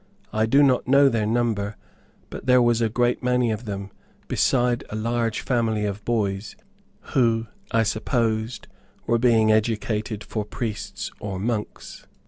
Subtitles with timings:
[0.33, 1.75] I do not know their number,
[2.31, 3.91] but there was a great many of them,
[4.27, 6.55] besides a large family of boys,
[7.13, 8.59] who, I suppose,
[9.05, 12.07] were being educated for priests or monks.